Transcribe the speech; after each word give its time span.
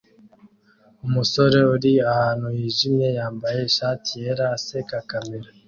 Umusore 1.05 1.57
uri 1.73 1.91
ahantu 2.11 2.47
hijimye 2.57 3.07
yambaye 3.17 3.59
ishati 3.69 4.11
yera 4.21 4.45
aseka 4.57 4.97
kamera 5.09 5.49